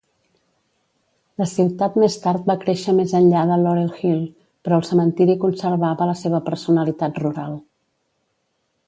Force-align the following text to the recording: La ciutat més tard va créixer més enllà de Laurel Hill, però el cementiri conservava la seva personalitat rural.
La 1.41 1.45
ciutat 1.51 1.99
més 2.03 2.15
tard 2.23 2.47
va 2.51 2.55
créixer 2.63 2.95
més 2.99 3.13
enllà 3.19 3.43
de 3.51 3.57
Laurel 3.65 3.91
Hill, 3.99 4.23
però 4.69 4.81
el 4.81 4.87
cementiri 4.89 5.37
conservava 5.45 6.09
la 6.13 6.17
seva 6.23 6.41
personalitat 6.49 7.21
rural. 7.27 7.55